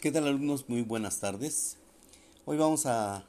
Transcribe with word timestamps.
¿Qué 0.00 0.10
tal 0.10 0.26
alumnos? 0.26 0.66
Muy 0.66 0.80
buenas 0.80 1.20
tardes. 1.20 1.76
Hoy 2.46 2.56
vamos 2.56 2.86
a, 2.86 3.22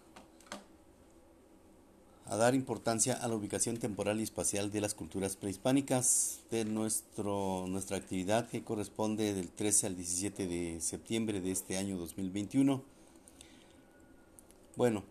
a, 2.26 2.36
dar 2.38 2.56
importancia 2.56 3.14
a 3.14 3.28
la 3.28 3.36
ubicación 3.36 3.76
temporal 3.76 4.22
y 4.22 4.24
espacial 4.24 4.72
de 4.72 4.80
las 4.80 4.94
culturas 4.94 5.36
prehispánicas 5.36 6.40
de 6.50 6.64
nuestro, 6.64 7.66
nuestra 7.68 7.98
actividad 7.98 8.48
que 8.48 8.64
corresponde 8.64 9.34
del 9.34 9.50
13 9.50 9.88
al 9.88 9.98
17 9.98 10.48
de 10.48 10.80
septiembre 10.80 11.42
de 11.42 11.52
este 11.52 11.76
año 11.76 11.98
2021. 11.98 12.82
Bueno, 14.78 15.04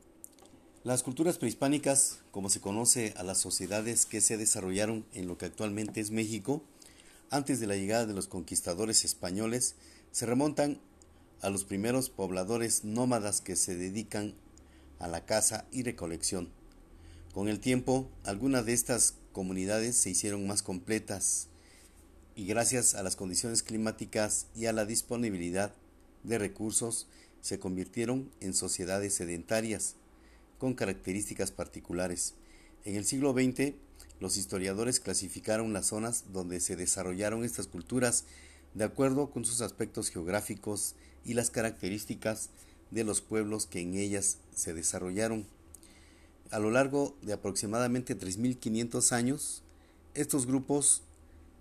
las 0.82 1.02
culturas 1.02 1.36
prehispánicas, 1.36 2.20
como 2.30 2.48
se 2.48 2.62
conoce 2.62 3.12
a 3.18 3.22
las 3.22 3.36
sociedades 3.36 4.06
que 4.06 4.22
se 4.22 4.38
desarrollaron 4.38 5.04
en 5.12 5.26
lo 5.26 5.36
que 5.36 5.44
actualmente 5.44 6.00
es 6.00 6.10
México, 6.10 6.62
antes 7.28 7.60
de 7.60 7.66
la 7.66 7.76
llegada 7.76 8.06
de 8.06 8.14
los 8.14 8.28
conquistadores 8.28 9.04
españoles, 9.04 9.74
se 10.10 10.24
remontan 10.24 10.80
a 11.42 11.50
los 11.50 11.64
primeros 11.64 12.10
pobladores 12.10 12.84
nómadas 12.84 13.40
que 13.40 13.56
se 13.56 13.76
dedican 13.76 14.34
a 14.98 15.08
la 15.08 15.24
caza 15.24 15.66
y 15.72 15.82
recolección. 15.82 16.50
Con 17.32 17.48
el 17.48 17.60
tiempo, 17.60 18.08
algunas 18.24 18.66
de 18.66 18.72
estas 18.72 19.14
comunidades 19.32 19.96
se 19.96 20.10
hicieron 20.10 20.46
más 20.46 20.62
completas 20.62 21.48
y 22.34 22.46
gracias 22.46 22.94
a 22.94 23.02
las 23.02 23.16
condiciones 23.16 23.62
climáticas 23.62 24.46
y 24.54 24.66
a 24.66 24.72
la 24.72 24.84
disponibilidad 24.84 25.74
de 26.24 26.38
recursos 26.38 27.06
se 27.40 27.58
convirtieron 27.58 28.30
en 28.40 28.54
sociedades 28.54 29.14
sedentarias 29.14 29.94
con 30.58 30.74
características 30.74 31.50
particulares. 31.50 32.34
En 32.84 32.96
el 32.96 33.04
siglo 33.04 33.32
XX, 33.32 33.74
los 34.20 34.36
historiadores 34.36 35.00
clasificaron 35.00 35.72
las 35.72 35.86
zonas 35.86 36.24
donde 36.32 36.60
se 36.60 36.76
desarrollaron 36.76 37.44
estas 37.44 37.66
culturas 37.66 38.24
de 38.74 38.84
acuerdo 38.84 39.30
con 39.30 39.44
sus 39.44 39.60
aspectos 39.60 40.10
geográficos 40.10 40.94
y 41.24 41.34
las 41.34 41.50
características 41.50 42.50
de 42.90 43.04
los 43.04 43.20
pueblos 43.20 43.66
que 43.66 43.80
en 43.80 43.94
ellas 43.94 44.38
se 44.54 44.74
desarrollaron. 44.74 45.46
A 46.50 46.58
lo 46.58 46.70
largo 46.70 47.16
de 47.22 47.32
aproximadamente 47.32 48.18
3.500 48.18 49.12
años, 49.12 49.62
estos 50.14 50.46
grupos 50.46 51.02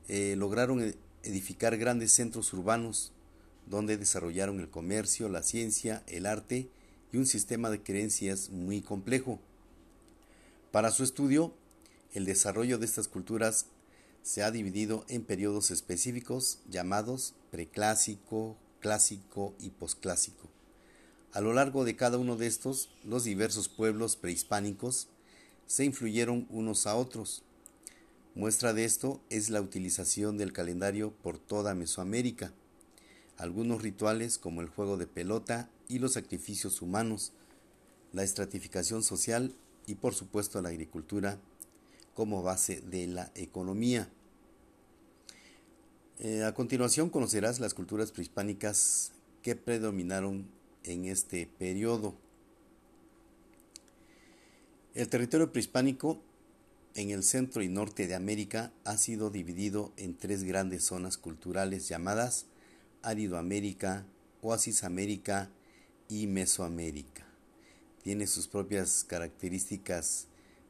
eh, 0.07 0.35
lograron 0.37 0.81
e-, 0.81 0.95
edificar 1.23 1.77
grandes 1.77 2.13
centros 2.13 2.51
urbanos 2.53 3.11
donde 3.67 3.97
desarrollaron 3.97 4.59
el 4.59 4.69
comercio, 4.69 5.29
la 5.29 5.43
ciencia, 5.43 6.03
el 6.07 6.25
arte 6.25 6.69
y 7.11 7.17
un 7.17 7.27
sistema 7.27 7.69
de 7.69 7.81
creencias 7.81 8.49
muy 8.49 8.81
complejo. 8.81 9.39
Para 10.71 10.91
su 10.91 11.03
estudio, 11.03 11.53
el 12.13 12.25
desarrollo 12.25 12.79
de 12.79 12.85
estas 12.85 13.07
culturas 13.07 13.67
se 14.23 14.43
ha 14.43 14.51
dividido 14.51 15.05
en 15.07 15.23
periodos 15.23 15.71
específicos 15.71 16.59
llamados 16.69 17.33
preclásico, 17.51 18.57
clásico 18.79 19.55
y 19.59 19.69
posclásico. 19.71 20.47
A 21.31 21.41
lo 21.41 21.53
largo 21.53 21.85
de 21.85 21.95
cada 21.95 22.17
uno 22.17 22.35
de 22.37 22.47
estos, 22.47 22.89
los 23.03 23.23
diversos 23.23 23.69
pueblos 23.69 24.15
prehispánicos 24.15 25.07
se 25.67 25.85
influyeron 25.85 26.47
unos 26.49 26.87
a 26.87 26.95
otros. 26.95 27.43
Muestra 28.33 28.73
de 28.73 28.85
esto 28.85 29.21
es 29.29 29.49
la 29.49 29.61
utilización 29.61 30.37
del 30.37 30.53
calendario 30.53 31.11
por 31.11 31.37
toda 31.37 31.75
Mesoamérica. 31.75 32.53
Algunos 33.37 33.81
rituales 33.81 34.37
como 34.37 34.61
el 34.61 34.69
juego 34.69 34.97
de 34.97 35.07
pelota 35.07 35.69
y 35.87 35.99
los 35.99 36.13
sacrificios 36.13 36.81
humanos, 36.81 37.33
la 38.11 38.23
estratificación 38.23 39.03
social 39.03 39.53
y 39.85 39.95
por 39.95 40.15
supuesto 40.15 40.61
la 40.61 40.69
agricultura 40.69 41.39
como 42.19 42.43
base 42.43 42.81
de 42.81 43.07
la 43.07 43.31
economía. 43.33 44.09
Eh, 46.19 46.43
a 46.43 46.53
continuación 46.53 47.09
conocerás 47.09 47.61
las 47.61 47.73
culturas 47.73 48.11
prehispánicas 48.11 49.13
que 49.41 49.55
predominaron 49.55 50.45
en 50.83 51.05
este 51.05 51.47
periodo. 51.47 52.13
El 54.95 55.07
territorio 55.07 55.53
prehispánico 55.53 56.21
en 56.93 57.11
el 57.11 57.23
centro 57.23 57.61
y 57.61 57.69
norte 57.69 58.05
de 58.05 58.15
América 58.15 58.73
ha 58.83 58.97
sido 58.97 59.29
dividido 59.29 59.93
en 59.95 60.13
tres 60.13 60.43
grandes 60.43 60.83
zonas 60.83 61.17
culturales 61.17 61.87
llamadas 61.87 62.47
Aridoamérica, 63.01 64.05
Oasis 64.41 64.83
América 64.83 65.49
y 66.09 66.27
Mesoamérica. 66.27 67.25
Tiene 68.03 68.27
sus 68.27 68.49
propias 68.49 69.05
características 69.05 70.27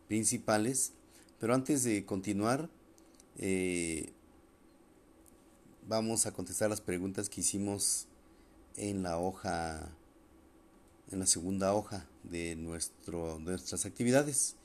principales, 0.08 0.94
pero 1.40 1.54
antes 1.54 1.84
de 1.84 2.06
continuar, 2.06 2.70
eh, 3.38 4.12
vamos 5.88 6.26
a 6.26 6.34
contestar 6.34 6.70
las 6.70 6.82
preguntas 6.82 7.30
que 7.30 7.42
hicimos 7.42 8.08
en 8.76 9.04
la 9.04 9.18
hoja, 9.18 9.90
en 11.12 11.20
la 11.20 11.26
segunda 11.26 11.74
hoja 11.74 12.06
de, 12.24 12.56
nuestro, 12.56 13.40
nuestras 13.40 13.86
actividades. 13.86 14.56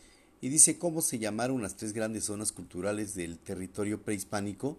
Y 0.41 0.49
dice 0.49 0.79
cómo 0.79 1.01
se 1.01 1.19
llamaron 1.19 1.63
las 1.63 1.77
tres 1.77 1.93
grandes 1.93 2.25
zonas 2.25 2.53
culturales 2.53 3.15
del 3.15 3.39
territorio 3.39 4.03
prehispánico. 4.03 4.77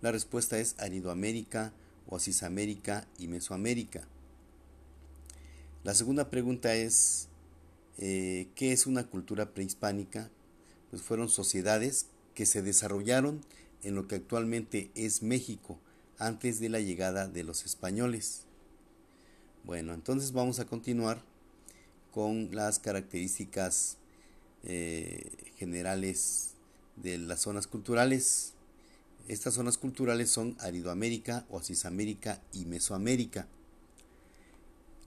La 0.00 0.10
respuesta 0.10 0.58
es 0.58 0.74
Aridoamérica, 0.78 1.72
Oasisamérica 2.08 3.06
y 3.18 3.28
Mesoamérica. 3.28 4.08
La 5.84 5.94
segunda 5.94 6.30
pregunta 6.30 6.74
es, 6.74 7.28
eh, 7.98 8.48
¿qué 8.56 8.72
es 8.72 8.86
una 8.86 9.04
cultura 9.04 9.54
prehispánica? 9.54 10.30
Pues 10.96 11.04
fueron 11.04 11.28
sociedades 11.28 12.06
que 12.34 12.46
se 12.46 12.62
desarrollaron 12.62 13.44
en 13.82 13.94
lo 13.94 14.08
que 14.08 14.14
actualmente 14.14 14.90
es 14.94 15.22
México 15.22 15.78
antes 16.16 16.58
de 16.58 16.70
la 16.70 16.80
llegada 16.80 17.28
de 17.28 17.44
los 17.44 17.66
españoles. 17.66 18.44
Bueno, 19.62 19.92
entonces 19.92 20.32
vamos 20.32 20.58
a 20.58 20.64
continuar 20.64 21.22
con 22.12 22.48
las 22.54 22.78
características 22.78 23.98
eh, 24.64 25.52
generales 25.58 26.52
de 26.96 27.18
las 27.18 27.42
zonas 27.42 27.66
culturales. 27.66 28.54
Estas 29.28 29.52
zonas 29.52 29.76
culturales 29.76 30.30
son 30.30 30.56
Aridoamérica, 30.60 31.44
Oasisamérica 31.50 32.40
y 32.54 32.64
Mesoamérica. 32.64 33.46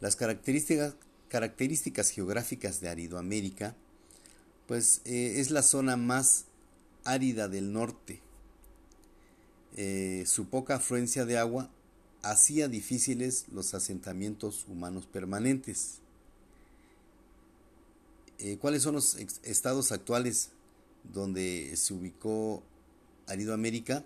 Las 0.01 0.15
características, 0.15 0.93
características 1.29 2.11
geográficas 2.11 2.79
de 2.79 2.89
Aridoamérica, 2.89 3.75
pues 4.69 5.01
eh, 5.05 5.39
es 5.39 5.49
la 5.49 5.63
zona 5.63 5.97
más 5.97 6.45
árida 7.03 7.47
del 7.47 7.73
norte, 7.73 8.21
eh, 9.75 10.25
su 10.27 10.45
poca 10.45 10.75
afluencia 10.75 11.25
de 11.25 11.39
agua 11.39 11.71
hacía 12.21 12.67
difíciles 12.67 13.45
los 13.51 13.73
asentamientos 13.73 14.67
humanos 14.67 15.07
permanentes. 15.11 15.95
Eh, 18.37 18.59
¿Cuáles 18.61 18.83
son 18.83 18.93
los 18.93 19.17
estados 19.41 19.91
actuales 19.91 20.49
donde 21.15 21.75
se 21.75 21.95
ubicó 21.95 22.61
Aridoamérica? 23.25 24.05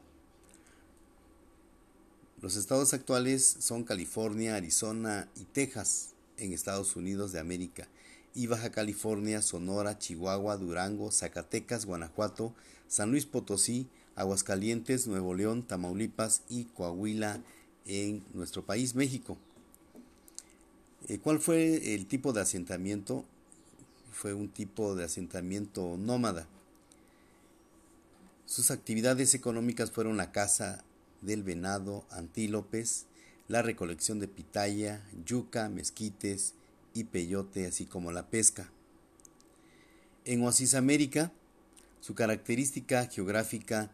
Los 2.42 2.56
estados 2.56 2.94
actuales 2.94 3.58
son 3.60 3.84
California, 3.84 4.56
Arizona 4.56 5.28
y 5.36 5.44
Texas 5.44 6.12
en 6.38 6.54
Estados 6.54 6.96
Unidos 6.96 7.34
de 7.34 7.42
América 7.42 7.90
y 8.36 8.48
Baja 8.48 8.72
California, 8.72 9.42
Sonora, 9.42 10.00
Chihuahua, 10.00 10.58
Durango, 10.58 11.12
Zacatecas, 11.12 11.86
Guanajuato, 11.86 12.54
San 12.88 13.12
Luis 13.12 13.26
Potosí, 13.26 13.88
Aguascalientes, 14.16 15.08
Nuevo 15.08 15.34
León, 15.34 15.64
Tamaulipas 15.64 16.42
y 16.50 16.66
Coahuila 16.66 17.42
en 17.86 18.24
nuestro 18.34 18.66
país, 18.66 18.96
México. 18.96 19.38
Eh, 21.08 21.20
¿Cuál 21.20 21.40
fue 21.40 21.96
el 21.96 22.06
tipo 22.08 22.34
de 22.34 22.42
asentamiento? 22.42 23.26
Fue 24.12 24.34
un 24.34 24.50
tipo 24.50 24.96
de 24.96 25.06
asentamiento 25.06 25.98
nómada. 25.98 26.48
Sus 28.46 28.72
actividades 28.72 29.34
económicas 29.34 29.92
fueron 29.92 30.18
la 30.18 30.32
caza 30.32 30.84
del 31.22 31.44
venado, 31.44 32.06
antílopes, 32.10 33.06
la 33.48 33.62
recolección 33.62 34.20
de 34.20 34.28
pitaya, 34.28 35.04
yuca, 35.26 35.70
mezquites 35.70 36.54
y 36.94 37.06
peyote, 37.06 37.66
así 37.66 37.86
como 37.86 38.12
la 38.12 38.28
pesca. 38.30 38.72
En 40.26 40.42
Oasis 40.44 40.76
América, 40.76 41.32
su 42.00 42.16
característica 42.16 43.06
geográfica 43.08 43.92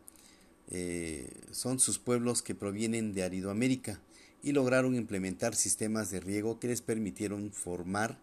eh, 0.69 1.31
son 1.51 1.79
sus 1.79 1.97
pueblos 1.97 2.41
que 2.41 2.55
provienen 2.55 3.13
de 3.13 3.23
Aridoamérica 3.23 3.99
y 4.43 4.51
lograron 4.51 4.95
implementar 4.95 5.55
sistemas 5.55 6.11
de 6.11 6.19
riego 6.19 6.59
que 6.59 6.67
les 6.67 6.81
permitieron 6.81 7.51
formar 7.51 8.19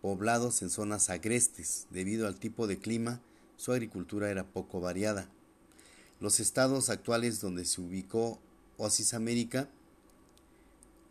poblados 0.00 0.62
en 0.62 0.70
zonas 0.70 1.10
agrestes. 1.10 1.86
Debido 1.90 2.26
al 2.26 2.38
tipo 2.38 2.66
de 2.66 2.78
clima, 2.78 3.20
su 3.56 3.72
agricultura 3.72 4.30
era 4.30 4.44
poco 4.44 4.80
variada. 4.80 5.28
Los 6.20 6.40
estados 6.40 6.90
actuales 6.90 7.40
donde 7.40 7.64
se 7.64 7.80
ubicó 7.80 8.40
Oasis 8.78 9.14
América 9.14 9.68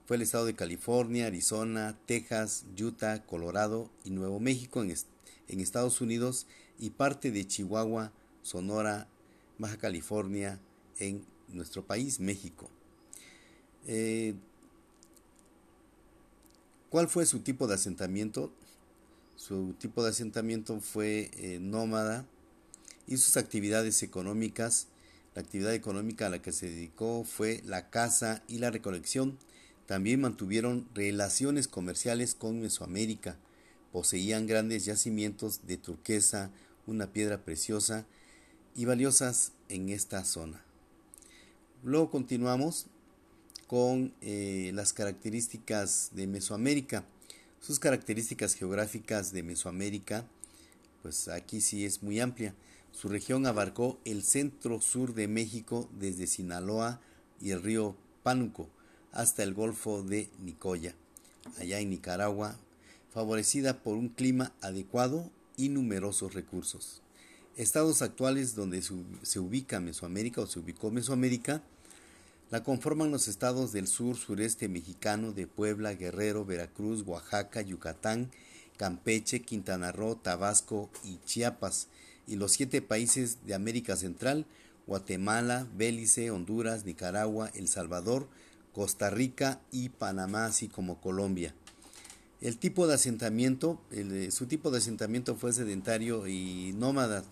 fue 0.09 0.15
el 0.15 0.23
estado 0.23 0.47
de 0.47 0.55
California, 0.55 1.27
Arizona, 1.27 1.95
Texas, 2.07 2.65
Utah, 2.81 3.23
Colorado 3.27 3.91
y 4.03 4.09
Nuevo 4.09 4.39
México 4.39 4.81
en, 4.81 4.91
en 5.47 5.59
Estados 5.59 6.01
Unidos 6.01 6.47
y 6.79 6.89
parte 6.89 7.29
de 7.29 7.45
Chihuahua, 7.45 8.11
Sonora, 8.41 9.07
Baja 9.59 9.77
California, 9.77 10.59
en 10.97 11.23
nuestro 11.49 11.85
país, 11.85 12.19
México. 12.19 12.71
Eh, 13.85 14.33
¿Cuál 16.89 17.07
fue 17.07 17.27
su 17.27 17.41
tipo 17.41 17.67
de 17.67 17.75
asentamiento? 17.75 18.51
Su 19.35 19.75
tipo 19.77 20.03
de 20.03 20.09
asentamiento 20.09 20.81
fue 20.81 21.29
eh, 21.35 21.59
nómada 21.61 22.25
y 23.05 23.17
sus 23.17 23.37
actividades 23.37 24.01
económicas, 24.01 24.87
la 25.35 25.43
actividad 25.43 25.75
económica 25.75 26.25
a 26.25 26.29
la 26.29 26.41
que 26.41 26.51
se 26.51 26.67
dedicó 26.67 27.23
fue 27.23 27.61
la 27.63 27.91
caza 27.91 28.41
y 28.47 28.57
la 28.57 28.71
recolección. 28.71 29.37
También 29.89 30.21
mantuvieron 30.21 30.87
relaciones 30.93 31.67
comerciales 31.67 32.35
con 32.35 32.61
Mesoamérica. 32.61 33.39
Poseían 33.91 34.45
grandes 34.45 34.85
yacimientos 34.85 35.65
de 35.65 35.77
turquesa, 35.77 36.51
una 36.85 37.11
piedra 37.11 37.43
preciosa 37.43 38.05
y 38.75 38.85
valiosas 38.85 39.51
en 39.67 39.89
esta 39.89 40.23
zona. 40.25 40.63
Luego 41.83 42.11
continuamos 42.11 42.85
con 43.65 44.13
eh, 44.21 44.69
las 44.75 44.93
características 44.93 46.11
de 46.13 46.27
Mesoamérica. 46.27 47.03
Sus 47.59 47.79
características 47.79 48.53
geográficas 48.53 49.31
de 49.31 49.41
Mesoamérica, 49.41 50.23
pues 51.01 51.29
aquí 51.29 51.61
sí 51.61 51.83
es 51.83 52.03
muy 52.03 52.19
amplia. 52.19 52.53
Su 52.91 53.09
región 53.09 53.47
abarcó 53.47 53.99
el 54.05 54.21
centro-sur 54.21 55.15
de 55.15 55.27
México 55.27 55.89
desde 55.99 56.27
Sinaloa 56.27 57.01
y 57.41 57.49
el 57.49 57.63
río 57.63 57.95
Pánuco 58.21 58.69
hasta 59.11 59.43
el 59.43 59.53
Golfo 59.53 60.03
de 60.03 60.29
Nicoya, 60.39 60.95
allá 61.59 61.79
en 61.79 61.89
Nicaragua, 61.89 62.57
favorecida 63.13 63.81
por 63.81 63.97
un 63.97 64.09
clima 64.09 64.51
adecuado 64.61 65.29
y 65.57 65.69
numerosos 65.69 66.33
recursos. 66.33 67.01
Estados 67.57 68.01
actuales 68.01 68.55
donde 68.55 68.81
se 68.81 69.39
ubica 69.39 69.79
Mesoamérica 69.79 70.41
o 70.41 70.47
se 70.47 70.59
ubicó 70.59 70.91
Mesoamérica 70.91 71.61
la 72.51 72.63
conforman 72.63 73.11
los 73.11 73.27
estados 73.27 73.73
del 73.73 73.87
sur 73.87 74.17
sureste 74.17 74.67
mexicano 74.69 75.33
de 75.33 75.45
Puebla, 75.45 75.93
Guerrero, 75.93 76.45
Veracruz, 76.45 77.03
Oaxaca, 77.05 77.61
Yucatán, 77.61 78.31
Campeche, 78.75 79.41
Quintana 79.41 79.91
Roo, 79.91 80.15
Tabasco 80.15 80.89
y 81.03 81.19
Chiapas, 81.25 81.89
y 82.25 82.37
los 82.37 82.53
siete 82.53 82.81
países 82.81 83.45
de 83.45 83.53
América 83.53 83.95
Central, 83.95 84.47
Guatemala, 84.87 85.67
Belice, 85.77 86.31
Honduras, 86.31 86.85
Nicaragua, 86.85 87.51
El 87.53 87.67
Salvador, 87.67 88.27
Costa 88.73 89.09
Rica 89.09 89.61
y 89.71 89.89
Panamá, 89.89 90.45
así 90.45 90.67
como 90.67 91.01
Colombia. 91.01 91.53
El 92.41 92.57
tipo 92.57 92.87
de 92.87 92.93
asentamiento, 92.93 93.81
eh, 93.91 94.29
su 94.31 94.45
tipo 94.45 94.71
de 94.71 94.77
asentamiento 94.77 95.35
fue 95.35 95.51
sedentario 95.51 96.27
y 96.27 96.73
nómada, 96.73 97.23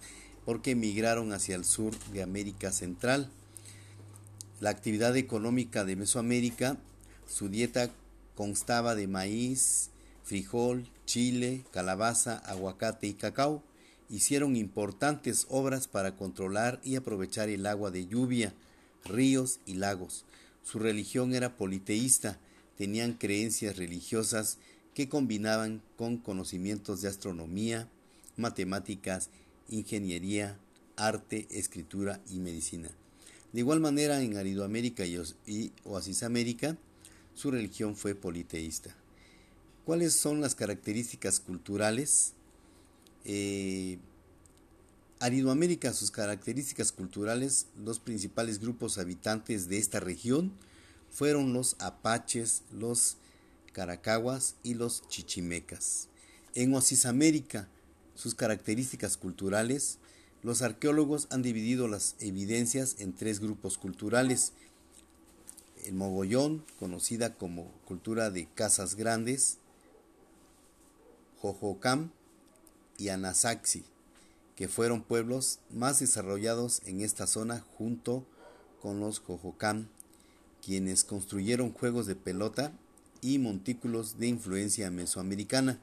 porque 0.45 0.71
emigraron 0.71 1.31
hacia 1.31 1.55
el 1.55 1.63
sur 1.63 1.97
de 2.11 2.23
América 2.23 2.71
Central. 2.71 3.29
La 4.59 4.69
actividad 4.69 5.15
económica 5.15 5.85
de 5.85 5.95
Mesoamérica, 5.95 6.77
su 7.27 7.47
dieta 7.47 7.89
constaba 8.35 8.95
de 8.95 9.07
maíz, 9.07 9.91
frijol, 10.23 10.89
chile, 11.05 11.63
calabaza, 11.71 12.37
aguacate 12.39 13.07
y 13.07 13.13
cacao. 13.13 13.63
Hicieron 14.09 14.55
importantes 14.55 15.47
obras 15.49 15.87
para 15.87 16.15
controlar 16.15 16.79
y 16.83 16.95
aprovechar 16.97 17.49
el 17.49 17.65
agua 17.65 17.91
de 17.91 18.07
lluvia, 18.07 18.53
ríos 19.05 19.59
y 19.65 19.75
lagos. 19.75 20.25
Su 20.69 20.79
religión 20.79 21.33
era 21.33 21.55
politeísta, 21.55 22.37
tenían 22.77 23.13
creencias 23.13 23.77
religiosas 23.77 24.57
que 24.93 25.07
combinaban 25.07 25.81
con 25.95 26.17
conocimientos 26.17 27.01
de 27.01 27.07
astronomía, 27.07 27.87
matemáticas, 28.35 29.29
ingeniería, 29.69 30.59
arte, 30.97 31.47
escritura 31.51 32.19
y 32.29 32.39
medicina. 32.39 32.89
De 33.53 33.61
igual 33.61 33.79
manera, 33.79 34.21
en 34.21 34.35
Aridoamérica 34.35 35.05
y 35.05 35.71
Oasisamérica, 35.85 36.75
su 37.33 37.49
religión 37.49 37.95
fue 37.95 38.13
politeísta. 38.13 38.93
¿Cuáles 39.85 40.15
son 40.15 40.41
las 40.41 40.53
características 40.53 41.39
culturales? 41.39 42.33
Eh, 43.23 43.99
Aridoamérica, 45.19 45.93
sus 45.93 46.11
características 46.11 46.91
culturales, 46.91 47.67
los 47.83 47.99
principales 47.99 48.59
grupos 48.59 48.97
habitantes 48.97 49.67
de 49.67 49.77
esta 49.77 49.99
región 49.99 50.51
fueron 51.09 51.53
los 51.53 51.75
apaches, 51.79 52.63
los 52.71 53.17
caracaguas 53.73 54.55
y 54.63 54.75
los 54.75 55.07
chichimecas. 55.07 56.07
En 56.53 56.73
Oasisamérica, 56.73 57.67
sus 58.15 58.35
características 58.35 59.17
culturales 59.17 59.99
los 60.43 60.61
arqueólogos 60.61 61.27
han 61.31 61.41
dividido 61.41 61.87
las 61.87 62.15
evidencias 62.19 62.95
en 62.99 63.13
tres 63.13 63.39
grupos 63.39 63.77
culturales. 63.77 64.53
El 65.83 65.95
mogollón, 65.95 66.63
conocida 66.79 67.33
como 67.35 67.71
cultura 67.85 68.29
de 68.29 68.47
casas 68.53 68.95
grandes, 68.95 69.57
Jojocam 71.41 72.11
y 72.97 73.09
Anasaxi, 73.09 73.83
que 74.57 74.67
fueron 74.67 75.03
pueblos 75.03 75.59
más 75.71 75.99
desarrollados 75.99 76.81
en 76.85 77.01
esta 77.01 77.27
zona 77.27 77.63
junto 77.77 78.25
con 78.81 78.99
los 78.99 79.19
Jojocam, 79.19 79.87
quienes 80.65 81.03
construyeron 81.03 81.71
juegos 81.71 82.07
de 82.07 82.15
pelota 82.15 82.73
y 83.21 83.37
montículos 83.37 84.17
de 84.17 84.27
influencia 84.27 84.89
mesoamericana. 84.89 85.79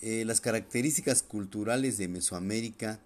Eh, 0.00 0.24
las 0.24 0.40
características 0.40 1.22
culturales 1.22 1.98
de 1.98 2.08
Mesoamérica 2.08 3.00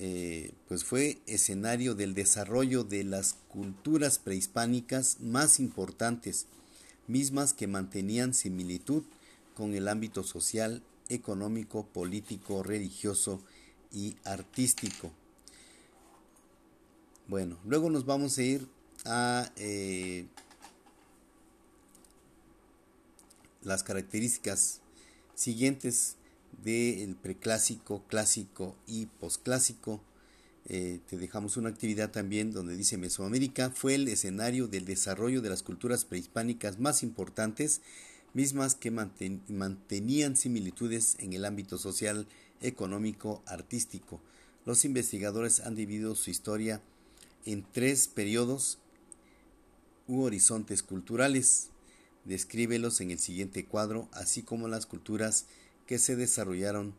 eh, 0.00 0.52
pues 0.68 0.84
fue 0.84 1.18
escenario 1.26 1.94
del 1.94 2.14
desarrollo 2.14 2.84
de 2.84 3.04
las 3.04 3.36
culturas 3.48 4.18
prehispánicas 4.18 5.18
más 5.20 5.58
importantes, 5.60 6.46
mismas 7.06 7.54
que 7.54 7.66
mantenían 7.66 8.34
similitud 8.34 9.02
con 9.56 9.74
el 9.74 9.88
ámbito 9.88 10.22
social, 10.22 10.82
económico, 11.08 11.86
político, 11.86 12.62
religioso 12.62 13.40
y 13.92 14.16
artístico. 14.24 15.12
Bueno, 17.26 17.58
luego 17.64 17.90
nos 17.90 18.06
vamos 18.06 18.38
a 18.38 18.42
ir 18.42 18.68
a 19.04 19.50
eh, 19.56 20.26
las 23.62 23.82
características 23.82 24.80
siguientes 25.34 26.16
del 26.62 27.14
preclásico, 27.16 28.02
clásico 28.08 28.76
y 28.86 29.06
posclásico. 29.06 30.00
Eh, 30.64 31.00
te 31.08 31.16
dejamos 31.16 31.56
una 31.56 31.70
actividad 31.70 32.10
también 32.10 32.52
donde 32.52 32.76
dice 32.76 32.98
Mesoamérica 32.98 33.70
fue 33.70 33.94
el 33.94 34.08
escenario 34.08 34.66
del 34.66 34.84
desarrollo 34.84 35.40
de 35.40 35.48
las 35.48 35.62
culturas 35.62 36.04
prehispánicas 36.04 36.78
más 36.78 37.02
importantes, 37.02 37.80
mismas 38.34 38.74
que 38.74 38.90
mantenían 38.90 40.36
similitudes 40.36 41.16
en 41.18 41.32
el 41.32 41.44
ámbito 41.44 41.78
social, 41.78 42.26
económico, 42.60 43.42
artístico. 43.46 44.20
Los 44.64 44.84
investigadores 44.84 45.60
han 45.60 45.74
dividido 45.74 46.14
su 46.14 46.30
historia 46.30 46.80
en 47.44 47.64
tres 47.72 48.08
periodos 48.08 48.78
u 50.06 50.22
horizontes 50.22 50.82
culturales. 50.82 51.68
Descríbelos 52.24 53.00
en 53.00 53.10
el 53.10 53.18
siguiente 53.18 53.64
cuadro, 53.64 54.08
así 54.12 54.42
como 54.42 54.68
las 54.68 54.86
culturas 54.86 55.46
que 55.86 55.98
se 55.98 56.16
desarrollaron 56.16 56.94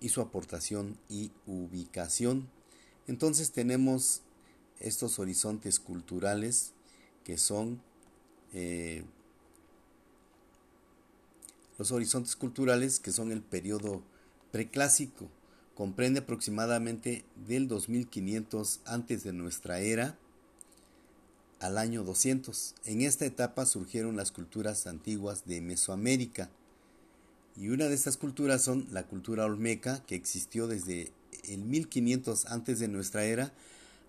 y 0.00 0.08
su 0.08 0.20
aportación 0.20 0.98
y 1.08 1.30
ubicación. 1.46 2.48
Entonces 3.06 3.52
tenemos 3.52 4.22
estos 4.80 5.18
horizontes 5.18 5.78
culturales 5.78 6.72
que 7.24 7.38
son 7.38 7.80
eh, 8.52 9.04
los 11.78 11.92
horizontes 11.92 12.36
culturales 12.36 13.00
que 13.00 13.12
son 13.12 13.32
el 13.32 13.42
periodo 13.42 14.02
preclásico. 14.50 15.28
Comprende 15.74 16.20
aproximadamente 16.20 17.24
del 17.46 17.68
2500 17.68 18.80
antes 18.84 19.24
de 19.24 19.32
nuestra 19.32 19.80
era 19.80 20.18
al 21.60 21.78
año 21.78 22.04
200. 22.04 22.74
En 22.84 23.00
esta 23.02 23.24
etapa 23.24 23.66
surgieron 23.66 24.16
las 24.16 24.32
culturas 24.32 24.86
antiguas 24.86 25.46
de 25.46 25.60
Mesoamérica. 25.60 26.50
Y 27.56 27.68
una 27.68 27.86
de 27.86 27.94
estas 27.94 28.16
culturas 28.16 28.62
son 28.62 28.86
la 28.90 29.06
cultura 29.06 29.44
olmeca, 29.44 30.02
que 30.06 30.14
existió 30.14 30.66
desde 30.66 31.12
el 31.44 31.64
1500 31.64 32.46
antes 32.46 32.78
de 32.78 32.88
nuestra 32.88 33.24
era 33.24 33.52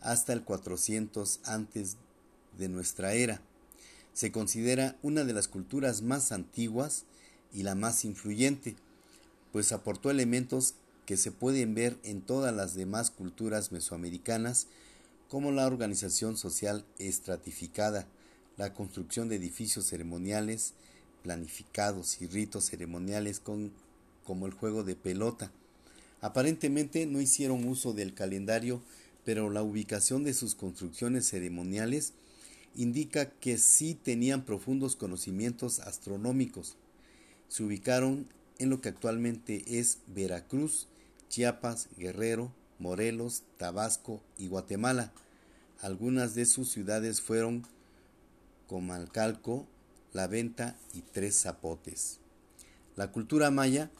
hasta 0.01 0.33
el 0.33 0.43
400 0.43 1.39
antes 1.45 1.97
de 2.57 2.69
nuestra 2.69 3.13
era. 3.13 3.41
Se 4.13 4.31
considera 4.31 4.97
una 5.01 5.23
de 5.23 5.33
las 5.33 5.47
culturas 5.47 6.01
más 6.01 6.31
antiguas 6.31 7.05
y 7.53 7.63
la 7.63 7.75
más 7.75 8.03
influyente, 8.05 8.75
pues 9.51 9.71
aportó 9.71 10.09
elementos 10.09 10.75
que 11.05 11.17
se 11.17 11.31
pueden 11.31 11.75
ver 11.75 11.97
en 12.03 12.21
todas 12.21 12.53
las 12.53 12.75
demás 12.75 13.11
culturas 13.11 13.71
mesoamericanas, 13.71 14.67
como 15.29 15.51
la 15.51 15.67
organización 15.67 16.37
social 16.37 16.85
estratificada, 16.99 18.07
la 18.57 18.73
construcción 18.73 19.29
de 19.29 19.35
edificios 19.35 19.87
ceremoniales, 19.87 20.73
planificados 21.23 22.21
y 22.21 22.27
ritos 22.27 22.65
ceremoniales 22.65 23.39
con, 23.39 23.71
como 24.23 24.45
el 24.45 24.53
juego 24.53 24.83
de 24.83 24.95
pelota. 24.95 25.51
Aparentemente 26.21 27.05
no 27.05 27.19
hicieron 27.19 27.67
uso 27.67 27.93
del 27.93 28.13
calendario, 28.13 28.81
pero 29.25 29.49
la 29.49 29.63
ubicación 29.63 30.23
de 30.23 30.33
sus 30.33 30.55
construcciones 30.55 31.27
ceremoniales 31.27 32.13
indica 32.75 33.29
que 33.29 33.57
sí 33.57 33.95
tenían 33.95 34.45
profundos 34.45 34.95
conocimientos 34.95 35.79
astronómicos. 35.79 36.75
Se 37.53 37.61
ubicaron 37.61 38.27
en 38.57 38.71
lo 38.71 38.81
que 38.81 38.89
actualmente 38.89 39.77
es 39.77 39.99
Veracruz, 40.07 40.87
Chiapas, 41.29 41.87
Guerrero, 41.99 42.51
Morelos, 42.79 43.43
Tabasco 43.57 44.23
y 44.39 44.47
Guatemala. 44.47 45.13
Algunas 45.79 46.33
de 46.33 46.47
sus 46.47 46.71
ciudades 46.71 47.21
fueron 47.21 47.67
Comalcalco, 48.65 49.67
La 50.13 50.25
Venta 50.25 50.79
y 50.95 51.01
Tres 51.01 51.41
Zapotes. 51.41 52.17
La 52.95 53.11
cultura 53.11 53.51
maya 53.51 53.91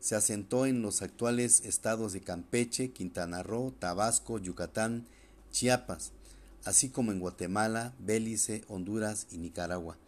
se 0.00 0.16
asentó 0.16 0.64
en 0.64 0.80
los 0.80 1.02
actuales 1.02 1.66
estados 1.66 2.14
de 2.14 2.22
Campeche, 2.22 2.92
Quintana 2.92 3.42
Roo, 3.42 3.74
Tabasco, 3.78 4.38
Yucatán, 4.38 5.06
Chiapas, 5.50 6.12
así 6.64 6.88
como 6.88 7.12
en 7.12 7.20
Guatemala, 7.20 7.94
Belice, 7.98 8.64
Honduras 8.68 9.26
y 9.30 9.36
Nicaragua. 9.36 9.98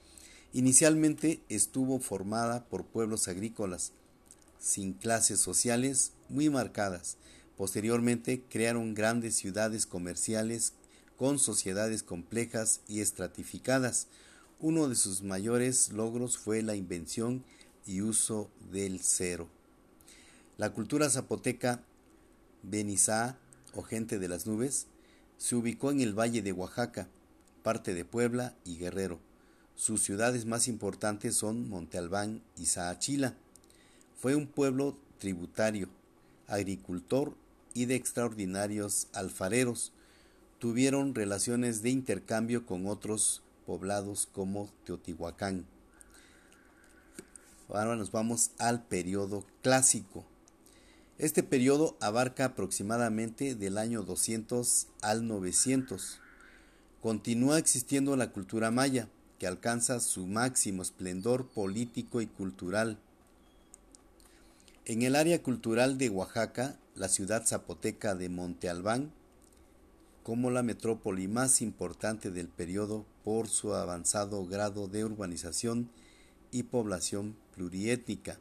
Inicialmente 0.54 1.40
estuvo 1.48 1.98
formada 1.98 2.64
por 2.66 2.84
pueblos 2.84 3.26
agrícolas, 3.26 3.90
sin 4.60 4.92
clases 4.92 5.40
sociales 5.40 6.12
muy 6.28 6.48
marcadas. 6.48 7.16
Posteriormente 7.56 8.40
crearon 8.48 8.94
grandes 8.94 9.34
ciudades 9.34 9.84
comerciales 9.84 10.72
con 11.18 11.40
sociedades 11.40 12.04
complejas 12.04 12.82
y 12.86 13.00
estratificadas. 13.00 14.06
Uno 14.60 14.88
de 14.88 14.94
sus 14.94 15.22
mayores 15.22 15.92
logros 15.92 16.38
fue 16.38 16.62
la 16.62 16.76
invención 16.76 17.42
y 17.84 18.02
uso 18.02 18.48
del 18.70 19.00
cero. 19.00 19.48
La 20.56 20.70
cultura 20.70 21.10
zapoteca 21.10 21.82
Benizá 22.62 23.36
o 23.74 23.82
gente 23.82 24.20
de 24.20 24.28
las 24.28 24.46
nubes 24.46 24.86
se 25.36 25.56
ubicó 25.56 25.90
en 25.90 26.00
el 26.00 26.16
valle 26.16 26.42
de 26.42 26.52
Oaxaca, 26.52 27.08
parte 27.64 27.92
de 27.92 28.04
Puebla 28.04 28.54
y 28.64 28.78
Guerrero. 28.78 29.18
Sus 29.76 30.02
ciudades 30.02 30.46
más 30.46 30.68
importantes 30.68 31.36
son 31.36 31.68
Monte 31.68 31.98
Albán 31.98 32.42
y 32.56 32.66
Saachila. 32.66 33.34
Fue 34.20 34.36
un 34.36 34.46
pueblo 34.46 34.96
tributario, 35.18 35.88
agricultor 36.46 37.34
y 37.74 37.86
de 37.86 37.96
extraordinarios 37.96 39.08
alfareros. 39.12 39.92
Tuvieron 40.60 41.14
relaciones 41.14 41.82
de 41.82 41.90
intercambio 41.90 42.64
con 42.66 42.86
otros 42.86 43.42
poblados 43.66 44.28
como 44.32 44.70
Teotihuacán. 44.84 45.66
Ahora 47.68 47.96
nos 47.96 48.12
vamos 48.12 48.52
al 48.58 48.84
periodo 48.84 49.44
clásico. 49.62 50.24
Este 51.18 51.42
periodo 51.42 51.96
abarca 52.00 52.44
aproximadamente 52.44 53.54
del 53.54 53.78
año 53.78 54.02
200 54.02 54.86
al 55.00 55.26
900. 55.26 56.20
Continúa 57.02 57.58
existiendo 57.58 58.16
la 58.16 58.30
cultura 58.30 58.70
maya, 58.70 59.08
alcanza 59.46 60.00
su 60.00 60.26
máximo 60.26 60.82
esplendor 60.82 61.46
político 61.48 62.20
y 62.20 62.26
cultural. 62.26 62.98
En 64.84 65.02
el 65.02 65.16
área 65.16 65.42
cultural 65.42 65.98
de 65.98 66.10
Oaxaca, 66.10 66.78
la 66.94 67.08
ciudad 67.08 67.46
zapoteca 67.46 68.14
de 68.14 68.28
Monte 68.28 68.68
Albán, 68.68 69.12
como 70.22 70.50
la 70.50 70.62
metrópoli 70.62 71.28
más 71.28 71.60
importante 71.60 72.30
del 72.30 72.48
periodo 72.48 73.04
por 73.24 73.48
su 73.48 73.74
avanzado 73.74 74.46
grado 74.46 74.88
de 74.88 75.04
urbanización 75.04 75.90
y 76.50 76.64
población 76.64 77.36
pluriétnica. 77.54 78.38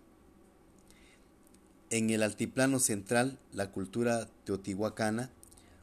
En 1.90 2.10
el 2.10 2.24
altiplano 2.24 2.80
central, 2.80 3.38
la 3.52 3.72
cultura 3.72 4.28
teotihuacana, 4.46 5.30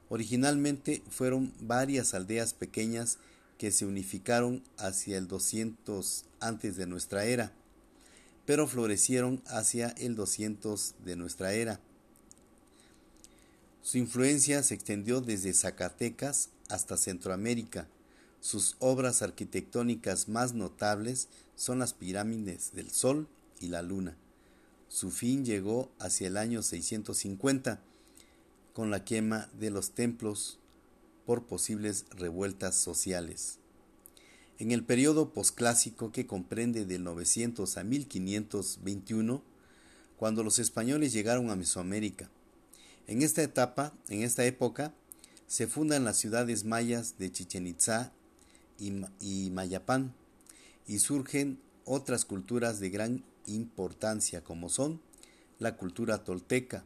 originalmente 0.08 1.02
fueron 1.08 1.52
varias 1.60 2.14
aldeas 2.14 2.52
pequeñas 2.54 3.18
que 3.60 3.72
se 3.72 3.84
unificaron 3.84 4.62
hacia 4.78 5.18
el 5.18 5.28
200 5.28 6.24
antes 6.40 6.78
de 6.78 6.86
nuestra 6.86 7.26
era, 7.26 7.52
pero 8.46 8.66
florecieron 8.66 9.42
hacia 9.44 9.88
el 9.98 10.16
200 10.16 10.94
de 11.04 11.16
nuestra 11.16 11.52
era. 11.52 11.78
Su 13.82 13.98
influencia 13.98 14.62
se 14.62 14.72
extendió 14.72 15.20
desde 15.20 15.52
Zacatecas 15.52 16.48
hasta 16.70 16.96
Centroamérica. 16.96 17.86
Sus 18.40 18.76
obras 18.78 19.20
arquitectónicas 19.20 20.30
más 20.30 20.54
notables 20.54 21.28
son 21.54 21.80
las 21.80 21.92
pirámides 21.92 22.72
del 22.72 22.90
Sol 22.90 23.28
y 23.60 23.68
la 23.68 23.82
Luna. 23.82 24.16
Su 24.88 25.10
fin 25.10 25.44
llegó 25.44 25.90
hacia 25.98 26.28
el 26.28 26.38
año 26.38 26.62
650, 26.62 27.78
con 28.72 28.90
la 28.90 29.04
quema 29.04 29.50
de 29.58 29.68
los 29.68 29.90
templos 29.90 30.59
por 31.26 31.44
posibles 31.44 32.04
revueltas 32.10 32.76
sociales. 32.76 33.58
En 34.58 34.72
el 34.72 34.84
periodo 34.84 35.32
posclásico 35.32 36.12
que 36.12 36.26
comprende 36.26 36.84
del 36.84 37.04
900 37.04 37.76
a 37.76 37.84
1521, 37.84 39.42
cuando 40.16 40.42
los 40.44 40.58
españoles 40.58 41.12
llegaron 41.12 41.50
a 41.50 41.56
Mesoamérica. 41.56 42.30
En 43.06 43.22
esta 43.22 43.42
etapa, 43.42 43.94
en 44.08 44.22
esta 44.22 44.44
época, 44.44 44.92
se 45.46 45.66
fundan 45.66 46.04
las 46.04 46.18
ciudades 46.18 46.64
mayas 46.64 47.16
de 47.18 47.32
Chichen 47.32 47.66
Itzá 47.66 48.12
y, 48.78 48.92
y 49.18 49.50
Mayapán 49.50 50.14
y 50.86 50.98
surgen 50.98 51.58
otras 51.84 52.24
culturas 52.24 52.80
de 52.80 52.90
gran 52.90 53.24
importancia 53.46 54.44
como 54.44 54.68
son 54.68 55.00
la 55.58 55.76
cultura 55.76 56.24
tolteca, 56.24 56.84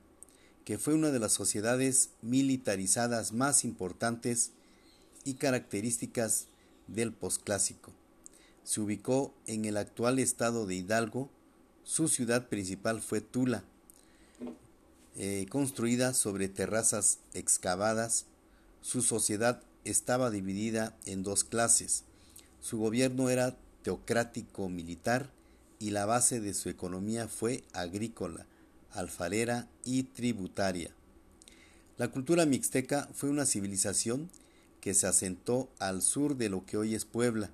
que 0.64 0.78
fue 0.78 0.94
una 0.94 1.10
de 1.10 1.18
las 1.18 1.32
sociedades 1.32 2.10
militarizadas 2.22 3.32
más 3.32 3.64
importantes 3.64 4.52
y 5.24 5.34
características 5.34 6.46
del 6.86 7.12
posclásico. 7.12 7.92
Se 8.64 8.80
ubicó 8.80 9.34
en 9.46 9.66
el 9.66 9.76
actual 9.76 10.18
estado 10.18 10.66
de 10.66 10.76
Hidalgo, 10.76 11.30
su 11.82 12.08
ciudad 12.08 12.48
principal 12.48 13.02
fue 13.02 13.20
Tula, 13.20 13.64
eh, 15.16 15.46
construida 15.50 16.14
sobre 16.14 16.48
terrazas 16.48 17.18
excavadas. 17.34 18.26
Su 18.80 19.02
sociedad 19.02 19.62
estaba 19.84 20.30
dividida 20.30 20.96
en 21.04 21.22
dos 21.22 21.44
clases. 21.44 22.04
Su 22.60 22.78
gobierno 22.78 23.28
era 23.28 23.56
teocrático 23.82 24.68
militar 24.70 25.30
y 25.78 25.90
la 25.90 26.06
base 26.06 26.40
de 26.40 26.54
su 26.54 26.70
economía 26.70 27.28
fue 27.28 27.64
agrícola, 27.74 28.46
alfarera 28.94 29.68
y 29.84 30.04
tributaria. 30.04 30.90
La 31.98 32.08
cultura 32.08 32.46
mixteca 32.46 33.08
fue 33.12 33.28
una 33.28 33.46
civilización 33.46 34.30
que 34.80 34.94
se 34.94 35.06
asentó 35.06 35.68
al 35.78 36.02
sur 36.02 36.36
de 36.36 36.48
lo 36.48 36.66
que 36.66 36.76
hoy 36.76 36.94
es 36.94 37.04
Puebla, 37.04 37.50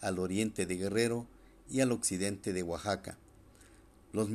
al 0.00 0.18
oriente 0.18 0.66
de 0.66 0.76
Guerrero 0.76 1.26
y 1.70 1.80
al 1.80 1.92
occidente 1.92 2.52
de 2.52 2.62
Oaxaca. 2.62 3.18
Los, 4.12 4.28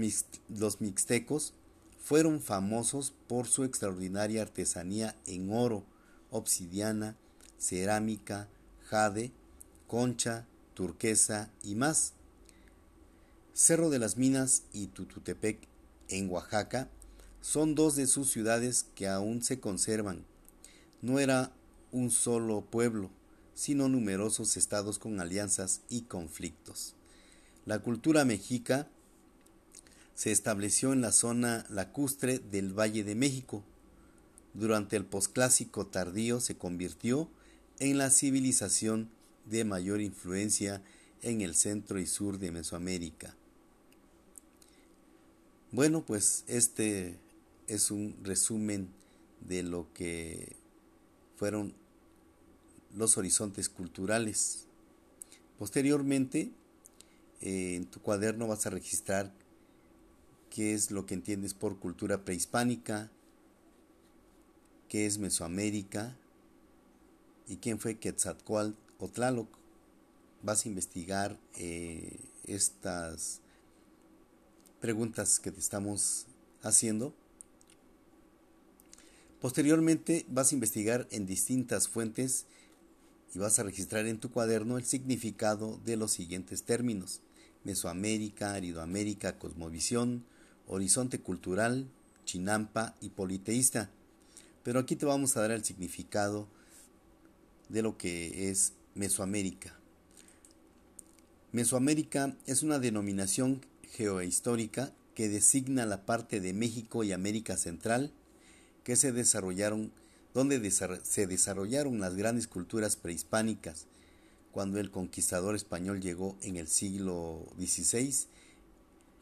mixtecos 0.82 1.54
fueron 2.00 2.42
famosos 2.42 3.14
por 3.28 3.48
su 3.48 3.64
extraordinaria 3.64 4.42
artesanía 4.42 5.16
en 5.26 5.52
oro, 5.54 5.84
obsidiana, 6.32 7.16
cerámica, 7.58 8.48
jade, 8.86 9.32
concha, 9.88 10.46
turquesa 10.74 11.50
y 11.64 11.76
más. 11.76 12.14
Cerro 13.54 13.90
de 13.90 14.00
las 14.00 14.18
Minas 14.18 14.64
y 14.74 14.88
Tututepec 14.88 15.60
en 16.10 16.30
Oaxaca 16.30 16.90
son 17.42 17.76
dos 17.76 17.96
de 17.96 18.08
sus 18.08 18.30
ciudades 18.32 18.86
que 18.96 19.08
aún 19.08 19.42
se 19.44 19.60
conservan. 19.60 20.26
No 21.02 21.20
era 21.20 21.54
un 21.92 22.12
solo 22.12 22.62
pueblo, 22.62 23.10
sino 23.54 23.88
numerosos 23.90 24.58
estados 24.58 25.00
con 25.00 25.20
alianzas 25.20 25.82
y 25.90 26.02
conflictos. 26.02 26.96
La 27.66 27.80
cultura 27.80 28.26
mexica 28.26 28.88
se 30.16 30.32
estableció 30.32 30.92
en 30.92 31.02
la 31.02 31.12
zona 31.12 31.66
lacustre 31.70 32.40
del 32.40 32.78
Valle 32.78 33.04
de 33.04 33.16
México. 33.16 33.64
Durante 34.54 34.98
el 34.98 35.06
posclásico 35.06 35.88
tardío 35.88 36.42
se 36.42 36.58
convirtió 36.58 37.30
en 37.80 37.98
la 37.98 38.10
civilización 38.10 39.10
de 39.46 39.64
mayor 39.64 40.02
influencia 40.02 40.82
en 41.22 41.42
el 41.42 41.56
centro 41.56 42.00
y 42.00 42.06
sur 42.06 42.38
de 42.38 42.52
Mesoamérica. 42.52 43.36
Bueno, 45.72 46.04
pues 46.04 46.46
este 46.48 47.16
es 47.68 47.92
un 47.92 48.16
resumen 48.24 48.90
de 49.48 49.62
lo 49.62 49.86
que 49.94 50.56
fueron 51.36 51.76
los 52.96 53.20
horizontes 53.20 53.70
culturales. 53.70 54.66
Posteriormente, 55.60 56.50
eh, 57.42 57.76
en 57.76 57.86
tu 57.86 58.02
cuaderno 58.02 58.48
vas 58.48 58.66
a 58.66 58.72
registrar 58.72 59.32
qué 60.50 60.74
es 60.74 60.90
lo 60.90 61.06
que 61.06 61.14
entiendes 61.14 61.54
por 61.54 61.78
cultura 61.78 62.26
prehispánica, 62.26 63.12
qué 64.88 65.06
es 65.06 65.20
Mesoamérica 65.20 66.18
y 67.48 67.58
quién 67.58 67.80
fue 67.80 68.00
Quetzalcoatl 68.00 68.74
o 68.98 69.08
Tlaloc. 69.08 69.50
Vas 70.42 70.66
a 70.66 70.70
investigar 70.70 71.38
eh, 71.58 72.18
estas 72.46 73.42
preguntas 74.80 75.40
que 75.40 75.52
te 75.52 75.60
estamos 75.60 76.26
haciendo. 76.62 77.14
Posteriormente 79.42 80.26
vas 80.30 80.52
a 80.52 80.56
investigar 80.56 81.08
en 81.12 81.26
distintas 81.26 81.88
fuentes 81.88 82.46
y 83.34 83.40
vas 83.40 83.60
a 83.60 83.64
registrar 83.64 84.06
en 84.06 84.20
tu 84.20 84.32
cuaderno 84.32 84.78
el 84.78 84.86
significado 84.86 85.80
de 85.86 85.98
los 85.98 86.12
siguientes 86.12 86.64
términos. 86.64 87.22
Mesoamérica, 87.64 88.54
Aridoamérica, 88.54 89.38
Cosmovisión, 89.38 90.24
Horizonte 90.68 91.20
Cultural, 91.20 91.88
Chinampa 92.26 92.96
y 93.02 93.10
Politeísta. 93.10 93.90
Pero 94.64 94.80
aquí 94.80 94.96
te 94.96 95.06
vamos 95.06 95.36
a 95.36 95.42
dar 95.42 95.52
el 95.52 95.64
significado 95.64 96.48
de 97.70 97.82
lo 97.82 97.98
que 97.98 98.50
es 98.50 98.74
Mesoamérica. 98.96 99.76
Mesoamérica 101.52 102.36
es 102.46 102.62
una 102.62 102.80
denominación 102.80 103.62
geohistórica 103.94 104.94
que 105.16 105.30
designa 105.30 105.86
la 105.86 106.06
parte 106.06 106.40
de 106.40 106.54
México 106.54 107.04
y 107.04 107.12
América 107.12 107.58
Central 107.58 108.12
que 108.84 108.96
se 108.96 109.12
desarrollaron 109.12 109.92
donde 110.34 110.72
se 110.72 111.28
desarrollaron 111.28 112.00
las 112.00 112.16
grandes 112.16 112.48
culturas 112.48 112.96
prehispánicas. 112.96 113.86
Cuando 114.52 114.80
el 114.80 114.92
conquistador 114.92 115.56
español 115.56 116.02
llegó 116.02 116.38
en 116.42 116.56
el 116.56 116.68
siglo 116.68 117.46
XVI, 117.58 118.28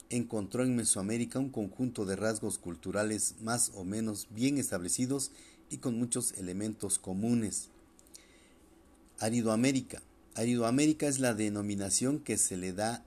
encontró 0.10 0.64
en 0.64 0.76
Mesoamérica 0.76 1.40
un 1.40 1.50
conjunto 1.50 2.06
de 2.06 2.16
rasgos 2.16 2.58
culturales 2.58 3.36
más 3.42 3.72
o 3.76 3.84
menos 3.84 4.28
bien 4.32 4.58
establecidos 4.58 5.32
y 5.70 5.78
con 5.78 5.98
muchos 5.98 6.34
elementos 6.34 6.98
comunes. 6.98 7.70
Aridoamérica. 9.20 10.02
Aridoamérica 10.36 11.08
es 11.08 11.20
la 11.20 11.34
denominación 11.34 12.20
que 12.20 12.38
se 12.38 12.56
le 12.56 12.72
da 12.72 13.04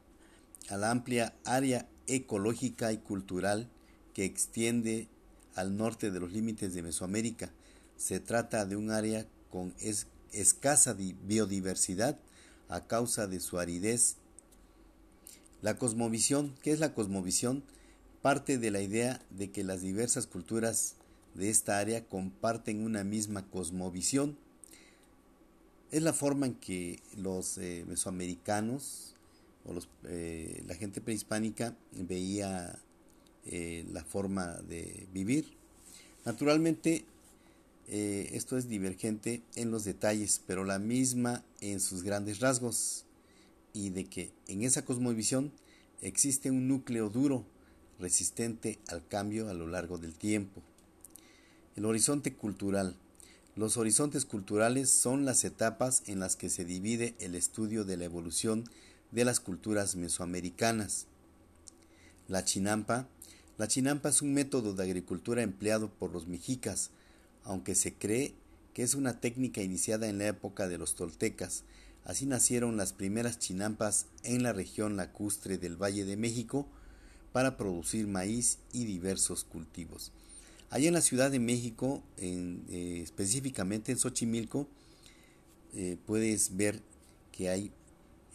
a 0.71 0.77
la 0.77 0.91
amplia 0.91 1.35
área 1.45 1.87
ecológica 2.07 2.93
y 2.93 2.99
cultural 2.99 3.69
que 4.15 4.25
extiende 4.25 5.09
al 5.55 5.77
norte 5.77 6.11
de 6.11 6.21
los 6.21 6.33
límites 6.33 6.75
de 6.75 6.83
Mesoamérica. 6.83 7.51
Se 7.97 8.21
trata 8.21 8.65
de 8.65 8.77
un 8.77 8.91
área 8.91 9.27
con 9.51 9.75
escasa 10.33 10.95
biodiversidad 10.95 12.19
a 12.69 12.87
causa 12.87 13.27
de 13.27 13.41
su 13.41 13.59
aridez. 13.59 14.17
La 15.61 15.77
cosmovisión, 15.77 16.55
¿qué 16.63 16.71
es 16.71 16.79
la 16.79 16.95
cosmovisión? 16.95 17.65
Parte 18.23 18.57
de 18.57 18.71
la 18.71 18.81
idea 18.81 19.21
de 19.31 19.51
que 19.51 19.65
las 19.65 19.83
diversas 19.83 20.27
culturas 20.27 20.95
de 21.35 21.51
esta 21.51 21.79
área 21.79 22.07
comparten 22.07 22.85
una 22.85 23.03
misma 23.03 23.45
cosmovisión. 23.47 24.39
Es 25.91 26.03
la 26.03 26.13
forma 26.13 26.47
en 26.47 26.55
que 26.55 27.03
los 27.17 27.59
eh, 27.59 27.85
mesoamericanos 27.89 29.17
o 29.65 29.79
eh, 30.05 30.63
la 30.67 30.75
gente 30.75 31.01
prehispánica 31.01 31.77
veía 31.93 32.79
eh, 33.47 33.85
la 33.93 34.05
forma 34.05 34.57
de 34.69 35.07
vivir. 35.13 35.47
Naturalmente, 36.25 37.05
eh, 37.89 38.31
esto 38.33 38.57
es 38.57 38.69
divergente 38.69 39.43
en 39.57 39.71
los 39.71 39.85
detalles, 39.85 40.43
pero 40.47 40.65
la 40.65 40.79
misma 40.79 41.43
en 41.61 41.81
sus 41.81 42.03
grandes 42.03 42.41
rasgos, 42.41 43.05
y 43.73 43.91
de 43.91 44.05
que 44.05 44.31
en 44.49 44.63
esa 44.63 44.85
cosmovisión 44.85 45.53
existe 46.03 46.51
un 46.51 46.69
núcleo 46.69 47.09
duro, 47.09 47.45
resistente 47.99 48.79
al 48.89 49.07
cambio 49.07 49.49
a 49.49 49.55
lo 49.55 49.67
largo 49.67 49.99
del 49.99 50.15
tiempo. 50.15 50.63
El 51.77 51.85
horizonte 51.85 52.35
cultural. 52.35 52.97
Los 53.57 53.77
horizontes 53.77 54.25
culturales 54.25 54.91
son 54.91 55.25
las 55.25 55.45
etapas 55.45 56.03
en 56.07 56.21
las 56.21 56.37
que 56.37 56.49
se 56.49 56.65
divide 56.65 57.15
el 57.19 57.35
estudio 57.35 57.85
de 57.85 57.97
la 57.97 58.05
evolución 58.05 58.65
de 59.13 59.25
las 59.25 59.41
culturas 59.41 59.97
mesoamericanas. 59.97 61.07
La 62.29 62.45
chinampa 62.45 63.09
la 63.61 63.69
chinampa 63.69 64.09
es 64.09 64.23
un 64.23 64.33
método 64.33 64.73
de 64.73 64.83
agricultura 64.83 65.43
empleado 65.43 65.91
por 65.91 66.13
los 66.13 66.27
mexicas, 66.27 66.89
aunque 67.45 67.75
se 67.75 67.93
cree 67.93 68.33
que 68.73 68.83
es 68.83 68.95
una 68.95 69.21
técnica 69.21 69.61
iniciada 69.61 70.09
en 70.09 70.17
la 70.17 70.29
época 70.29 70.67
de 70.67 70.79
los 70.79 70.95
toltecas. 70.95 71.65
Así 72.07 72.25
nacieron 72.25 72.79
las 72.79 72.95
primeras 72.95 73.39
chinampas 73.39 74.07
en 74.23 74.45
la 74.45 74.55
región 74.55 74.97
lacustre 74.97 75.59
del 75.59 75.77
Valle 75.77 76.07
de 76.07 76.17
México 76.17 76.67
para 77.35 77.59
producir 77.59 78.07
maíz 78.07 78.61
y 78.73 78.87
diversos 78.87 79.45
cultivos. 79.45 80.11
Allá 80.71 80.89
en 80.89 80.95
la 80.95 81.03
Ciudad 81.03 81.31
de 81.31 81.39
México, 81.39 82.03
eh, 82.17 83.03
específicamente 83.03 83.93
en 83.93 83.99
Xochimilco, 83.99 84.69
eh, 85.75 85.99
puedes 86.07 86.57
ver 86.57 86.81
que 87.31 87.51
hay, 87.51 87.73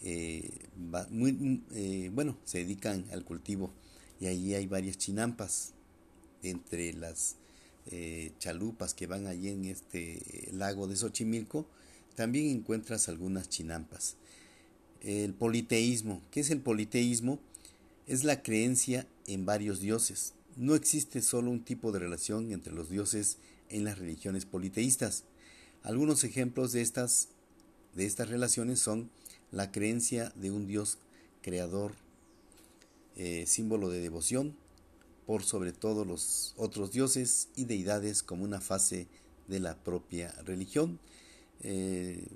eh, 0.08 2.10
bueno, 2.12 2.36
se 2.44 2.58
dedican 2.58 3.04
al 3.10 3.24
cultivo 3.24 3.72
y 4.20 4.26
allí 4.26 4.54
hay 4.54 4.66
varias 4.66 4.98
chinampas 4.98 5.72
entre 6.42 6.92
las 6.92 7.36
eh, 7.90 8.32
chalupas 8.38 8.94
que 8.94 9.06
van 9.06 9.26
allí 9.26 9.48
en 9.48 9.64
este 9.64 10.48
lago 10.52 10.86
de 10.86 10.96
Xochimilco 10.96 11.66
también 12.14 12.46
encuentras 12.46 13.08
algunas 13.08 13.48
chinampas. 13.48 14.16
El 15.02 15.34
politeísmo 15.34 16.22
¿qué 16.30 16.40
es 16.40 16.50
el 16.50 16.60
politeísmo? 16.60 17.40
es 18.06 18.22
la 18.22 18.42
creencia 18.42 19.08
en 19.26 19.44
varios 19.44 19.80
dioses. 19.80 20.34
No 20.56 20.76
existe 20.76 21.20
solo 21.20 21.50
un 21.50 21.64
tipo 21.64 21.90
de 21.90 21.98
relación 21.98 22.52
entre 22.52 22.72
los 22.72 22.88
dioses 22.88 23.38
en 23.68 23.82
las 23.82 23.98
religiones 23.98 24.46
politeístas. 24.46 25.24
Algunos 25.82 26.22
ejemplos 26.22 26.70
de 26.70 26.82
estas 26.82 27.28
de 27.94 28.06
estas 28.06 28.28
relaciones 28.28 28.78
son 28.78 29.10
la 29.56 29.72
creencia 29.72 30.32
de 30.36 30.50
un 30.50 30.66
dios 30.66 30.98
creador 31.40 31.94
eh, 33.16 33.44
símbolo 33.46 33.88
de 33.88 34.00
devoción 34.00 34.54
por 35.26 35.44
sobre 35.44 35.72
todo 35.72 36.04
los 36.04 36.52
otros 36.58 36.92
dioses 36.92 37.48
y 37.56 37.64
deidades 37.64 38.22
como 38.22 38.44
una 38.44 38.60
fase 38.60 39.08
de 39.48 39.60
la 39.60 39.74
propia 39.76 40.30
religión. 40.44 41.00
Eh, 41.62 42.28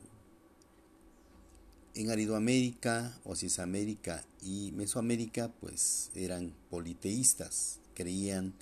en 1.95 2.11
Aridoamérica, 2.11 3.21
Osisamérica 3.25 4.25
y 4.43 4.73
Mesoamérica, 4.73 5.53
pues 5.61 6.11
eran 6.15 6.55
politeístas, 6.71 7.81
creían 7.95 8.55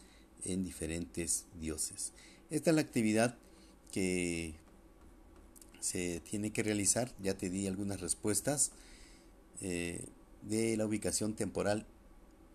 en 0.44 0.64
diferentes 0.64 1.44
dioses. 1.61 2.12
Esta 2.51 2.71
es 2.71 2.77
la 2.77 2.83
actividad 2.83 3.37
que 3.92 4.55
se 5.88 6.20
tiene 6.20 6.53
que 6.53 6.62
realizar, 6.62 7.11
ya 7.22 7.35
te 7.35 7.48
di 7.48 7.66
algunas 7.66 8.01
respuestas 8.01 8.72
eh, 9.62 10.05
de 10.42 10.77
la 10.77 10.85
ubicación 10.85 11.35
temporal 11.35 11.87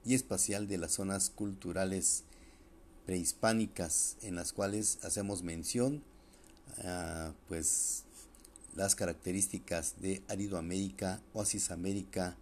y 0.06 0.14
espacial 0.14 0.68
de 0.68 0.78
las 0.78 0.92
zonas 0.92 1.32
culturales 1.32 2.24
prehispánicas 3.08 4.18
en 4.22 4.36
las 4.36 4.54
cuales 4.54 5.00
hacemos 5.02 5.42
mención 5.42 6.04
pues 7.48 8.04
las 8.76 8.96
características 8.96 10.02
de 10.02 10.22
Aridoamérica, 10.28 11.22
Oasisamérica 11.34 12.36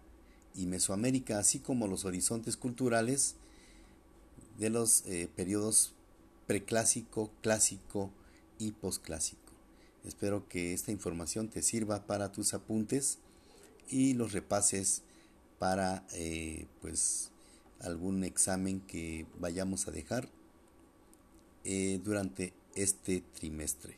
y 0.54 0.66
Mesoamérica, 0.66 1.38
así 1.38 1.58
como 1.58 1.86
los 1.86 2.04
horizontes 2.04 2.56
culturales 2.56 3.34
de 4.58 4.70
los 4.70 5.04
eh, 5.06 5.28
periodos 5.34 5.92
preclásico, 6.46 7.30
clásico 7.40 8.10
y 8.58 8.72
posclásico. 8.72 9.41
Espero 10.04 10.48
que 10.48 10.72
esta 10.72 10.90
información 10.90 11.48
te 11.48 11.62
sirva 11.62 12.06
para 12.06 12.32
tus 12.32 12.54
apuntes 12.54 13.18
y 13.88 14.14
los 14.14 14.32
repases 14.32 15.02
para 15.58 16.04
eh, 16.12 16.66
pues 16.80 17.30
algún 17.80 18.24
examen 18.24 18.80
que 18.80 19.26
vayamos 19.38 19.86
a 19.86 19.92
dejar 19.92 20.28
eh, 21.64 22.00
durante 22.02 22.52
este 22.74 23.22
trimestre. 23.34 23.96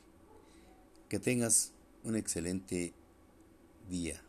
Que 1.08 1.18
tengas 1.18 1.72
un 2.02 2.16
excelente 2.16 2.92
día. 3.88 4.22